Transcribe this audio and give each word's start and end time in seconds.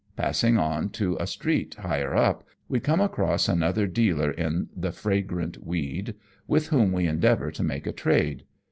Passing 0.17 0.57
on 0.57 0.89
to 0.93 1.15
a 1.19 1.27
street 1.27 1.75
higher 1.75 2.15
up, 2.15 2.43
we 2.67 2.79
come 2.79 2.99
across 2.99 3.47
another 3.47 3.85
dealer 3.85 4.31
in 4.31 4.67
the 4.75 4.91
fragrant 4.91 5.63
weed, 5.63 6.15
with 6.47 6.69
whom 6.69 6.91
we 6.91 7.05
endeavour 7.05 7.51
to 7.51 7.63
make 7.63 7.85
a 7.85 7.91
trade. 7.91 8.45